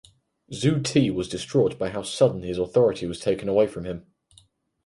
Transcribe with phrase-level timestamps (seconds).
[0.51, 4.07] Zu Ti was distraught by how sudden his authority was taken away from him.